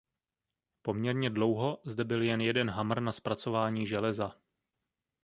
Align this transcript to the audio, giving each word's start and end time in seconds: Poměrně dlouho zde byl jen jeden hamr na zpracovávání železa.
Poměrně 0.81 1.29
dlouho 1.29 1.77
zde 1.85 2.03
byl 2.03 2.21
jen 2.21 2.41
jeden 2.41 2.69
hamr 2.69 2.99
na 2.99 3.11
zpracovávání 3.11 3.87
železa. 3.87 4.37